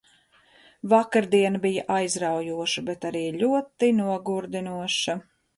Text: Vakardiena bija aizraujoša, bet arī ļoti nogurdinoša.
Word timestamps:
Vakardiena 0.93 1.61
bija 1.67 1.83
aizraujoša, 1.97 2.85
bet 2.89 3.07
arī 3.11 3.23
ļoti 3.45 3.93
nogurdinoša. 4.01 5.21